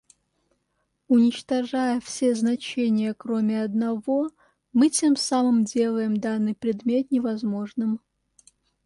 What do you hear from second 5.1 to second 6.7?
самым делаем данный